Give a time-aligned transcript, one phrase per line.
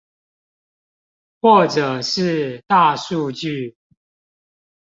[1.39, 3.75] 或者是大數據